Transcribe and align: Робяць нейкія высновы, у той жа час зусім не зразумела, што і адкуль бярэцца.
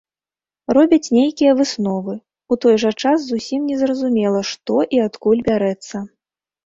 Робяць 0.75 1.13
нейкія 1.17 1.51
высновы, 1.59 2.15
у 2.55 2.59
той 2.65 2.75
жа 2.85 2.91
час 3.01 3.19
зусім 3.29 3.61
не 3.73 3.77
зразумела, 3.83 4.41
што 4.53 4.81
і 4.97 5.07
адкуль 5.09 5.45
бярэцца. 5.51 5.97